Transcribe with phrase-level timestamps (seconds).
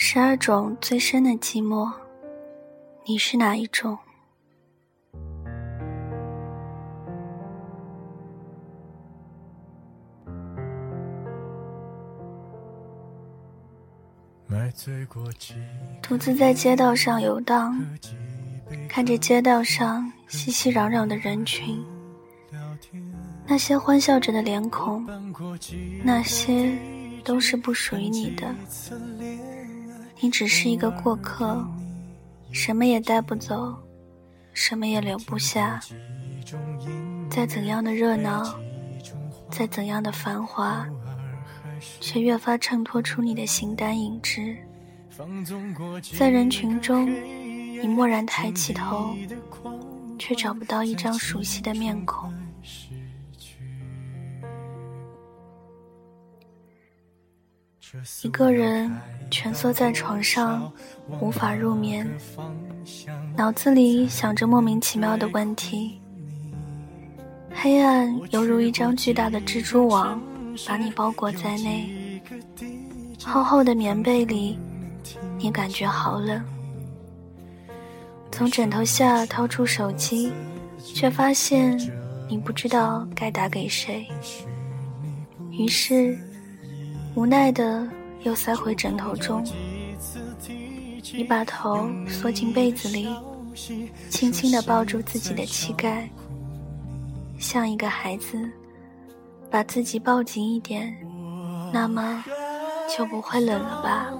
[0.00, 1.92] 十二种最深的寂寞，
[3.04, 3.98] 你是哪一种？
[16.00, 17.76] 独自在街道上游荡，
[18.88, 21.84] 看着街道上熙熙攘攘的人群，
[23.48, 25.04] 那些欢笑着的脸孔，
[26.04, 26.78] 那些
[27.24, 28.46] 都是不属于你的。
[30.20, 31.66] 你只是一个过客，
[32.52, 33.76] 什么也带不走，
[34.52, 35.80] 什么也留不下。
[37.30, 38.58] 再怎样的热闹，
[39.50, 40.86] 再怎样的繁华。
[42.00, 44.56] 却越发衬托出你的形单影只。
[46.16, 47.08] 在人群中，
[47.80, 49.14] 你蓦然抬起头，
[50.18, 52.32] 却找不到一张熟悉的面孔。
[58.24, 58.90] 一个人
[59.30, 60.70] 蜷缩在床上，
[61.20, 62.08] 无法入眠，
[63.36, 66.00] 脑子里想着莫名其妙的问题。
[67.52, 70.20] 黑暗犹如一张巨大的蜘蛛网。
[70.66, 72.20] 把你包裹在内，
[73.24, 74.58] 厚厚的棉被里，
[75.38, 76.44] 你感觉好冷。
[78.32, 80.32] 从枕头下掏出手机，
[80.82, 81.78] 却发现
[82.28, 84.04] 你不知道该打给谁。
[85.52, 86.18] 于是，
[87.18, 87.84] 无奈的
[88.22, 89.44] 又塞回枕头中。
[91.12, 93.08] 你把头缩进被子里，
[94.08, 96.08] 轻轻地抱住自己的膝盖，
[97.36, 98.38] 像一个孩子。
[99.50, 100.94] 把自己抱紧一点，
[101.72, 102.22] 那么
[102.96, 104.12] 就不会冷了吧？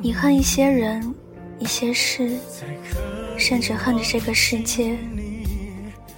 [0.00, 1.14] 你恨一些人，
[1.60, 2.36] 一些事，
[3.38, 4.98] 甚至恨着这个世界。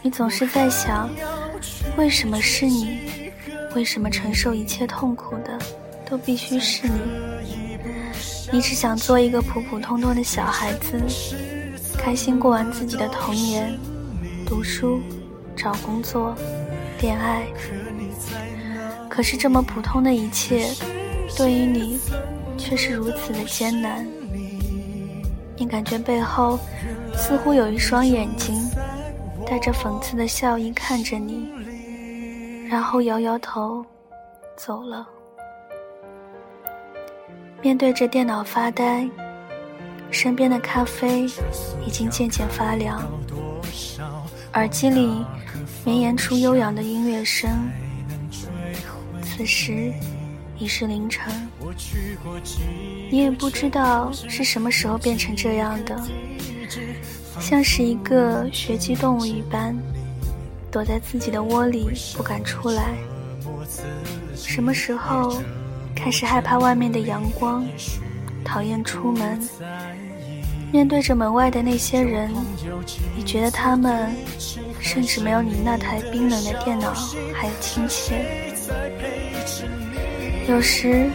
[0.00, 1.10] 你总是在想，
[1.98, 3.07] 为什么是你？
[3.74, 5.58] 为什么承受一切痛苦的
[6.08, 7.78] 都必须是你？
[8.52, 11.00] 你只想做一个普普通通的小孩子，
[11.96, 13.78] 开心过完自己的童年，
[14.46, 15.00] 读书。
[15.60, 16.36] 找工作，
[17.00, 17.44] 恋爱，
[19.08, 20.68] 可是这么普通的一切，
[21.36, 21.98] 对于你
[22.56, 24.06] 却是如此的艰难。
[25.56, 26.56] 你感觉背后
[27.12, 28.54] 似乎有一双眼睛，
[29.44, 31.48] 带着讽刺的笑意看着你，
[32.68, 33.82] 然后摇摇头，
[34.54, 35.08] 走了。
[37.62, 39.08] 面对着电脑发呆，
[40.10, 41.24] 身边的咖啡
[41.86, 43.02] 已经渐渐发凉，
[44.52, 45.24] 耳机里。
[45.84, 47.50] 绵延出悠扬的音乐声。
[49.22, 49.90] 此时
[50.58, 51.32] 已是凌晨，
[53.10, 55.98] 你也不知道是什么时候变成这样的，
[57.40, 59.74] 像是一个学鸡动物一般，
[60.70, 62.94] 躲在自己的窝里不敢出来。
[64.34, 65.42] 什么时候
[65.94, 67.66] 开始害怕外面的阳光，
[68.44, 69.40] 讨厌出门？
[70.70, 72.30] 面对着门外的那些人，
[73.16, 74.14] 你觉得他们
[74.78, 76.92] 甚至没有你那台冰冷的电脑
[77.32, 78.54] 还亲切。
[80.46, 81.08] 有时，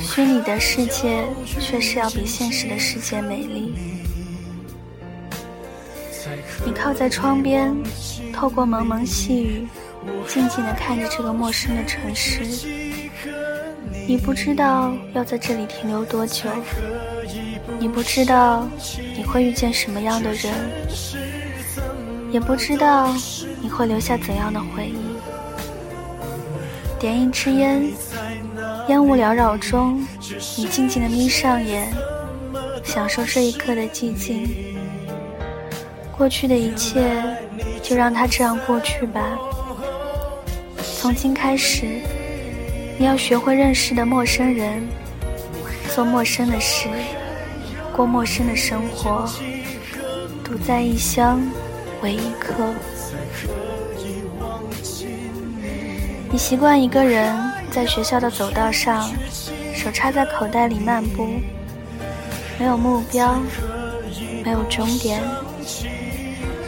[0.00, 1.24] 虚拟的世界
[1.60, 3.74] 确实要比现实的世界美丽。
[6.64, 7.74] 你靠在窗边，
[8.32, 9.66] 透过蒙蒙细雨，
[10.26, 12.44] 静静地看着这个陌生的城市。
[14.08, 16.48] 你不知道要在这里停留多久。
[17.78, 18.66] 你不知道
[19.16, 20.52] 你会遇见什么样的人，
[22.30, 23.14] 也不知道
[23.60, 24.96] 你会留下怎样的回忆。
[26.98, 27.90] 点一支烟，
[28.88, 30.02] 烟雾缭绕中，
[30.56, 31.92] 你静静的眯上眼，
[32.82, 34.75] 享受这一刻的寂静。
[36.16, 37.22] 过去的一切，
[37.82, 39.38] 就让它这样过去吧。
[40.98, 41.86] 从今开始，
[42.98, 44.88] 你要学会认识的陌生人，
[45.94, 46.88] 做陌生的事。
[47.94, 49.26] 过陌生的生活，
[50.44, 51.40] 独在异乡
[52.02, 52.52] 为一客。
[56.30, 57.34] 你习惯一个人
[57.70, 59.10] 在学校的走道上，
[59.74, 61.26] 手插在口袋里漫步，
[62.58, 63.38] 没有目标，
[64.44, 65.22] 没有终点，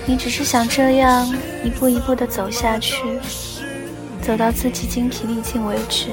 [0.08, 1.28] 你只是想这样
[1.62, 3.04] 一步一步的走下去，
[4.22, 6.08] 走到自己精疲力尽为止。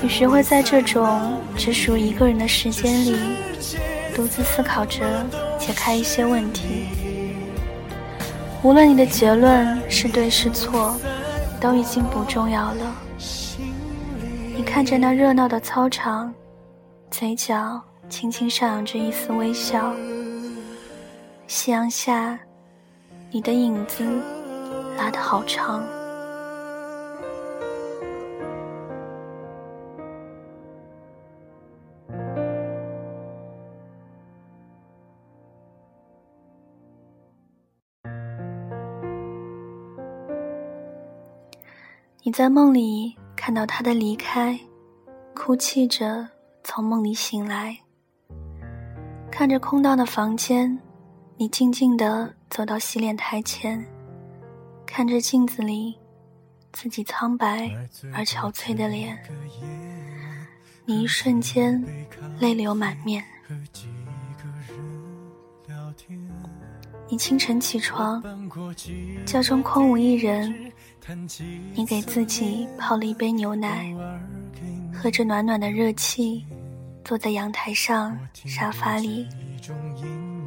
[0.00, 3.18] 你学会在这种只属于一个人的时间里，
[4.14, 5.26] 独自思考着
[5.58, 6.86] 解开一些问题。
[8.62, 10.94] 无论你的结论是对是错，
[11.60, 12.96] 都已经不重要了。
[14.56, 16.32] 你看着那热闹的操场，
[17.10, 19.92] 嘴角轻轻上扬着一丝微笑。
[21.48, 22.38] 夕阳下
[23.30, 24.04] 你的影子
[24.98, 25.82] 拉得好长。
[42.22, 44.60] 你在梦里看到他的离开
[45.34, 46.28] 哭泣着
[46.62, 47.74] 从梦里醒来。
[49.30, 50.78] 看着空荡的房间
[51.40, 53.80] 你静静地走到洗脸台前，
[54.84, 55.96] 看着镜子里
[56.72, 57.70] 自己苍白
[58.12, 59.16] 而憔悴的脸，
[60.84, 61.80] 你一瞬间
[62.40, 63.24] 泪流满面。
[67.08, 68.20] 你清晨起床，
[69.24, 70.72] 家中空无一人，
[71.72, 73.94] 你给自己泡了一杯牛奶，
[74.92, 76.44] 喝着暖暖的热气，
[77.04, 79.28] 坐在阳台上沙发里，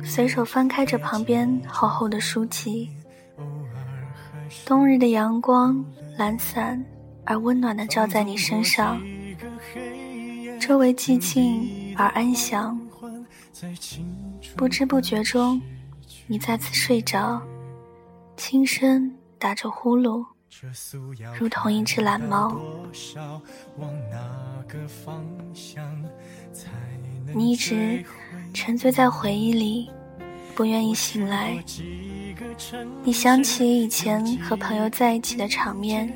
[0.03, 2.89] 随手翻开着旁边厚厚的书籍。
[4.65, 5.83] 冬日的阳光
[6.18, 6.83] 懒散
[7.25, 9.01] 而温暖的照在你身上，
[10.59, 12.80] 周围寂静而安详，
[14.56, 15.62] 不知不觉中。
[16.27, 17.42] 你再次睡着，
[18.38, 20.25] 轻声打着呼噜，
[21.38, 22.59] 如同一只懒猫。
[27.33, 28.03] 你一直
[28.53, 29.89] 沉醉在回忆里，
[30.56, 31.57] 不愿意醒来。
[33.03, 36.12] 你想起以前和朋友在一起的场面，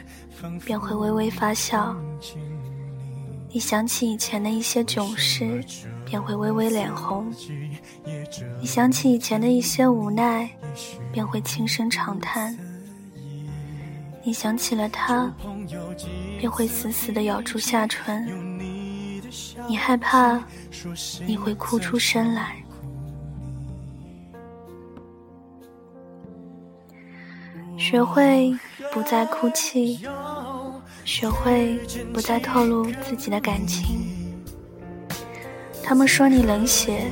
[0.66, 1.96] 便会微微发笑。
[3.50, 5.64] 你想起以前的一些囧事。
[6.08, 7.34] 便会微微脸红，
[8.62, 10.48] 你想起以前的一些无奈，
[11.12, 12.56] 便会轻声长叹。
[14.24, 15.34] 你想起了他，
[16.38, 18.24] 便会死死地咬住下唇。
[19.68, 20.40] 你害怕，
[21.26, 22.56] 你会哭出声来。
[27.78, 28.58] 学会
[28.92, 30.00] 不再哭泣，
[31.04, 31.78] 学会
[32.14, 34.08] 不再透露自己的感情。
[35.84, 37.12] 他们说你冷血，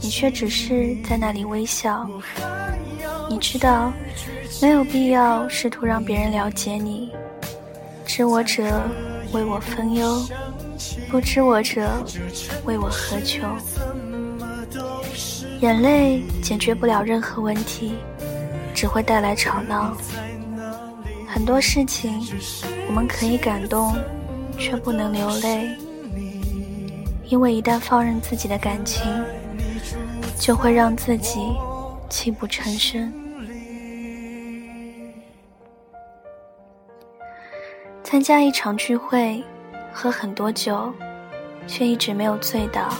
[0.00, 2.06] 你却只是在那里微笑。
[3.30, 3.92] 你知道，
[4.60, 7.10] 没有必要试图让别人了解你。
[8.04, 8.82] 知我者
[9.32, 10.22] 为我分忧，
[11.10, 12.04] 不知我者
[12.64, 13.46] 为我何求。
[15.60, 17.94] 眼泪解决不了任何问题，
[18.74, 19.96] 只会带来吵闹。
[21.26, 22.20] 很多事情
[22.86, 23.96] 我们可以感动，
[24.58, 25.68] 却不能流泪。
[27.26, 29.02] 因为一旦放任自己的感情，
[30.38, 31.40] 就会让自己
[32.10, 33.12] 泣不成声。
[38.02, 39.42] 参加一场聚会，
[39.94, 40.92] 喝很多酒，
[41.68, 42.92] 却一直没有醉倒。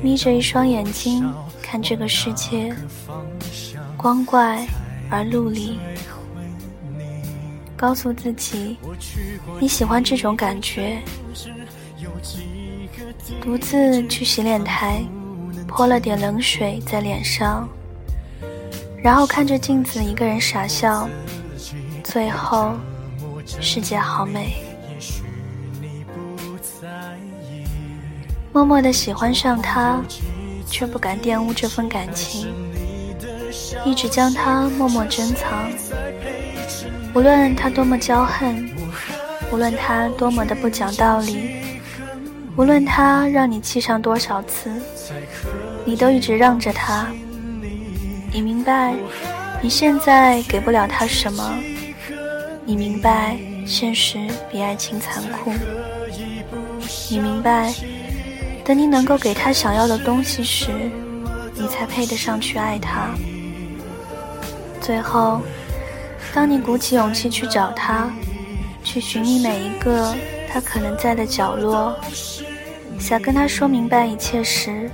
[0.00, 1.28] 眯着一双眼睛
[1.60, 2.72] 看这个世界，
[3.96, 4.64] 光怪
[5.10, 5.78] 而陆离。
[7.76, 8.78] 告诉自己，
[9.60, 11.02] 你喜欢这种感觉。
[13.42, 15.02] 独自去洗脸台，
[15.66, 17.68] 泼了点冷水在脸上，
[19.02, 21.08] 然后看着镜子一个人傻笑。
[22.04, 22.74] 最后，
[23.44, 24.63] 世界好美。
[28.54, 30.00] 默默的喜欢上他，
[30.70, 32.54] 却不敢玷污这份感情，
[33.84, 35.68] 一直将他默默珍藏。
[37.12, 38.70] 无论他多么骄横，
[39.50, 41.50] 无论他多么的不讲道理。
[42.56, 44.70] 无论他让你气上多少次，
[45.84, 47.08] 你都一直让着他。
[48.32, 48.94] 你明白，
[49.60, 51.58] 你现在给不了他什么。
[52.64, 54.16] 你明白，现实
[54.48, 55.52] 比爱情残酷。
[57.10, 57.74] 你明白，
[58.64, 60.70] 等你能够给他想要的东西时，
[61.54, 63.10] 你才配得上去爱他。
[64.80, 65.42] 最后，
[66.32, 68.10] 当你鼓起勇气去找他，
[68.82, 70.14] 去寻觅每一个
[70.50, 71.94] 他可能在的角落。
[72.98, 74.90] 想跟他说明白一切时，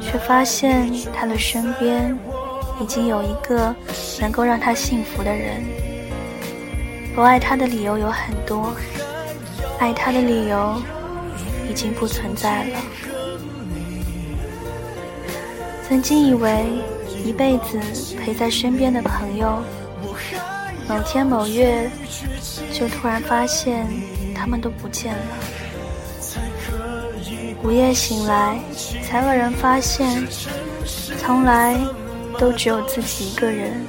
[0.00, 2.18] 却发现他的身边
[2.80, 3.72] 已经有一个
[4.20, 5.62] 能够让他幸福的人。
[7.14, 8.72] 不爱他的理由有很多，
[9.78, 10.82] 爱他的理由
[11.70, 12.80] 已经不存在了。
[15.88, 16.64] 曾经以为
[17.24, 17.80] 一辈子
[18.18, 19.62] 陪在身边的朋友，
[20.88, 21.88] 某天某月
[22.72, 23.86] 就突然发现
[24.34, 25.22] 他们都不见了。
[27.62, 28.58] 午夜醒来，
[29.06, 30.26] 才愕然发现，
[31.20, 31.76] 从来
[32.38, 33.80] 都只有自己一个人。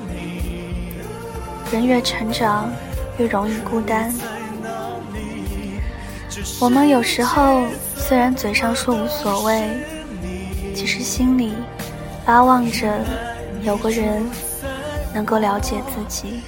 [1.71, 2.71] 人越成长，
[3.17, 4.13] 越容易孤单。
[6.59, 7.63] 我们有时候
[7.95, 9.69] 虽然嘴上说无所谓，
[10.73, 11.53] 其实心里
[12.25, 12.99] 巴望着
[13.63, 14.23] 有个人
[15.13, 16.41] 能够了解自己，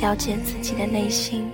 [0.00, 1.50] 了解自己的内心。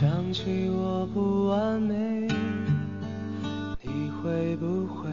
[0.00, 2.28] 想起我不完美，
[3.82, 5.10] 你会不会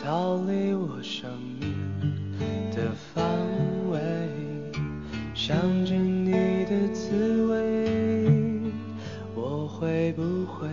[0.00, 1.28] 逃离我生
[1.58, 1.74] 命
[2.70, 3.24] 的范
[3.90, 3.98] 围？
[5.34, 6.30] 想着你
[6.66, 8.70] 的滋味，
[9.34, 10.68] 我会不会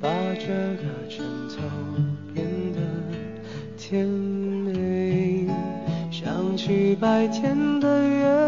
[0.00, 0.08] 把
[0.40, 1.62] 这个枕头
[2.34, 2.80] 变得
[3.76, 5.46] 甜美？
[6.10, 8.47] 想起白天的约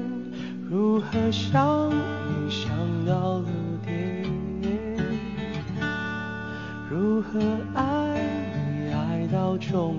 [1.01, 2.69] 如何想你想
[3.07, 3.47] 到六
[3.83, 4.23] 点？
[6.91, 7.39] 如何
[7.73, 7.81] 爱
[8.85, 9.95] 你爱到终